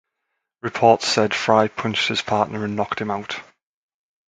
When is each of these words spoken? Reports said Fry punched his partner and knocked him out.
Reports 0.63 1.05
said 1.07 1.31
Fry 1.31 1.67
punched 1.67 2.07
his 2.07 2.23
partner 2.23 2.65
and 2.65 2.75
knocked 2.75 2.99
him 2.99 3.11
out. 3.11 3.39